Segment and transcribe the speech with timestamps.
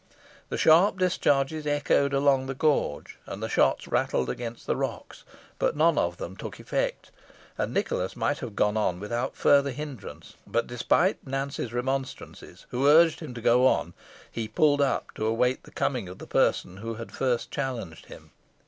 [0.49, 5.23] The sharp discharges echoed along the gorge, and the shots rattled against the rocks,
[5.59, 7.11] but none of them took effect,
[7.55, 13.19] and Nicholas might have gone on without further hindrance; but, despite Nance's remonstrances, who urged
[13.19, 13.93] him to go on,
[14.31, 18.31] he pulled up to await the coming of the person who had first challenged him.